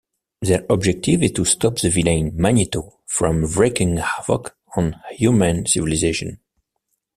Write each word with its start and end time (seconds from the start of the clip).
Their 0.41 0.65
objective 0.67 1.21
is 1.21 1.31
to 1.33 1.45
stop 1.45 1.77
the 1.77 1.91
villain 1.91 2.31
Magneto 2.33 3.01
from 3.05 3.43
wreaking 3.45 3.97
havoc 3.97 4.57
on 4.75 4.99
human 5.11 5.67
civilization. 5.67 6.39